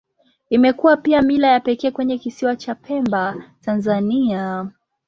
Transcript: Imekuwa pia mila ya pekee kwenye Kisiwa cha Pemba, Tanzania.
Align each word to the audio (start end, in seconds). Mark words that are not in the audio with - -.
Imekuwa 0.49 0.97
pia 0.97 1.21
mila 1.21 1.47
ya 1.47 1.59
pekee 1.59 1.91
kwenye 1.91 2.17
Kisiwa 2.17 2.55
cha 2.55 2.75
Pemba, 2.75 3.43
Tanzania. 3.61 4.71